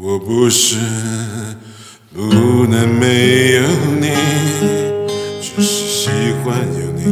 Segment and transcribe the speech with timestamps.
[0.00, 0.76] 我不是
[2.14, 3.62] 不能没有
[4.00, 4.12] 你，
[5.42, 6.08] 只是喜
[6.44, 7.02] 欢有你。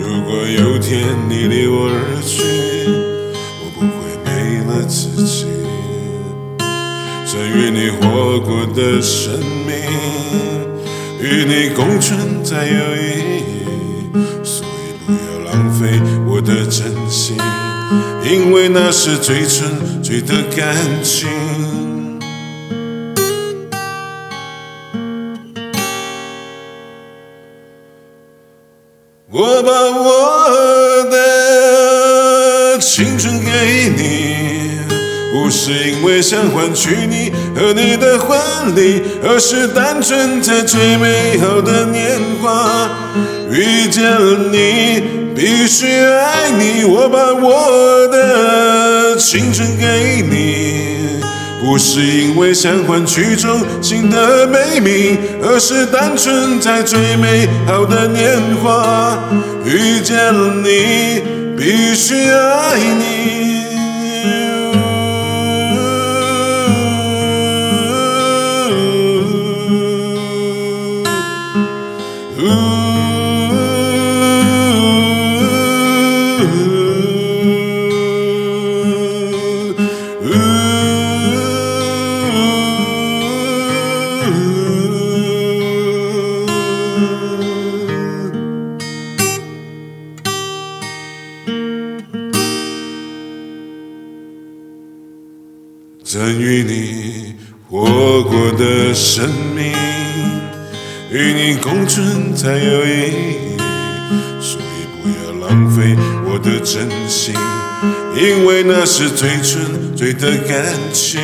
[0.00, 2.42] 如果有天你离我而去，
[3.60, 5.44] 我不会没了自己。
[7.26, 9.76] 这与你活过的生命，
[11.20, 17.36] 与你共存才有意义，所以不要浪费我的真心。
[18.24, 21.28] 因为那是最纯粹的感情。
[29.32, 34.80] 我把我的青春给你，
[35.32, 38.36] 不是因为想换取你和你的婚
[38.74, 42.90] 礼，而是单纯在最美好的年华
[43.50, 45.19] 遇见了你。
[45.40, 51.18] 必须爱你，我把我的青春给你，
[51.64, 59.18] 不是因为想换取忠心的美名，而是单纯在最美好的年华
[59.64, 61.22] 遇见了你，
[61.56, 63.39] 必须爱你。
[96.12, 97.36] 赠予你
[97.68, 99.72] 活过的生命，
[101.08, 103.56] 与你共存才有意义，
[104.40, 107.32] 所以不要浪费我的真心，
[108.16, 111.20] 因为那是最纯粹的感情。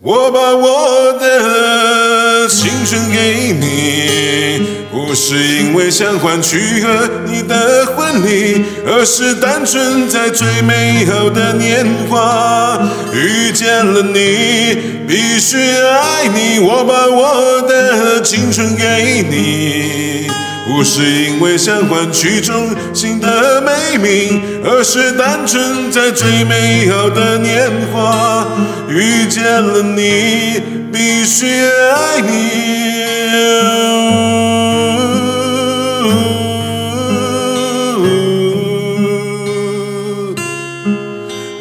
[0.00, 4.77] 我把我的青春给你。
[4.90, 12.78] 不是因为想换取和你的婚礼，而是单纯在最美好的年华
[13.12, 14.76] 遇见了你，
[15.06, 16.58] 必须爱你。
[16.58, 20.26] 我把我的青春给你，
[20.66, 28.46] 不是因为想换取衷心的美名，而是单纯在最美好的年华
[28.88, 33.67] 遇见了你，必须爱你。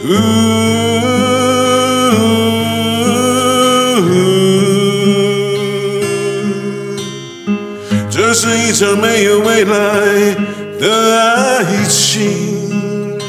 [0.07, 0.11] 呜
[8.09, 9.73] 这是一场没有未来
[10.79, 13.19] 的爱情，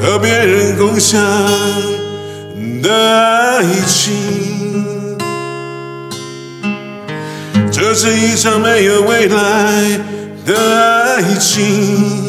[0.00, 1.22] 和别人共享
[2.82, 4.12] 的爱情。
[7.70, 10.00] 这是一场没有未来
[10.46, 12.21] 的爱情。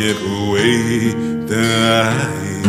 [0.00, 1.12] 也不为
[1.46, 2.59] 的爱。